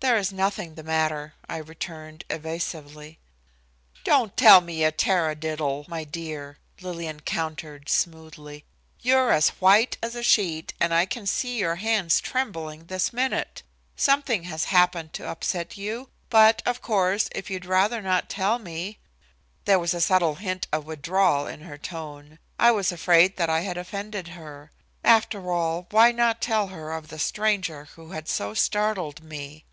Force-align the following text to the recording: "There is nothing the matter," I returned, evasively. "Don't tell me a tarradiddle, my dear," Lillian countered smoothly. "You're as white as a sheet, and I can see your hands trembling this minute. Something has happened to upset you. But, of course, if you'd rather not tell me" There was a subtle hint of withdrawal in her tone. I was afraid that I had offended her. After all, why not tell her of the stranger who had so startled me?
"There 0.00 0.16
is 0.16 0.32
nothing 0.32 0.76
the 0.76 0.84
matter," 0.84 1.34
I 1.48 1.56
returned, 1.58 2.24
evasively. 2.30 3.18
"Don't 4.04 4.36
tell 4.36 4.60
me 4.60 4.82
a 4.84 4.92
tarradiddle, 4.92 5.86
my 5.88 6.04
dear," 6.04 6.56
Lillian 6.80 7.20
countered 7.20 7.88
smoothly. 7.90 8.64
"You're 9.00 9.32
as 9.32 9.48
white 9.60 9.98
as 10.00 10.14
a 10.14 10.22
sheet, 10.22 10.72
and 10.80 10.94
I 10.94 11.04
can 11.04 11.26
see 11.26 11.58
your 11.58 11.74
hands 11.76 12.20
trembling 12.20 12.84
this 12.86 13.12
minute. 13.12 13.64
Something 13.96 14.44
has 14.44 14.66
happened 14.66 15.12
to 15.14 15.28
upset 15.28 15.76
you. 15.76 16.08
But, 16.30 16.62
of 16.64 16.80
course, 16.80 17.28
if 17.34 17.50
you'd 17.50 17.66
rather 17.66 18.00
not 18.00 18.30
tell 18.30 18.58
me" 18.60 18.98
There 19.66 19.80
was 19.80 19.92
a 19.94 20.00
subtle 20.00 20.36
hint 20.36 20.68
of 20.72 20.86
withdrawal 20.86 21.46
in 21.48 21.62
her 21.62 21.76
tone. 21.76 22.38
I 22.58 22.70
was 22.70 22.92
afraid 22.92 23.36
that 23.36 23.50
I 23.50 23.60
had 23.62 23.76
offended 23.76 24.28
her. 24.28 24.70
After 25.04 25.52
all, 25.52 25.86
why 25.90 26.12
not 26.12 26.40
tell 26.40 26.68
her 26.68 26.92
of 26.92 27.08
the 27.08 27.18
stranger 27.18 27.86
who 27.96 28.12
had 28.12 28.26
so 28.28 28.54
startled 28.54 29.22
me? 29.24 29.64